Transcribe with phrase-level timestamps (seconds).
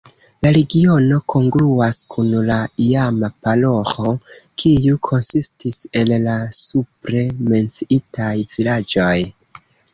[0.45, 4.15] La regiono kongruas kun la iama paroĥo,
[4.65, 9.15] kiu konsistis el la supre menciitaj vilaĝoj.